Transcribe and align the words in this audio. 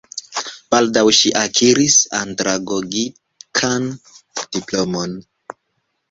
Baldaŭ 0.75 1.01
ŝi 1.17 1.31
akiris 1.41 1.97
andragogikan 2.19 3.85
diplomon. 4.57 5.13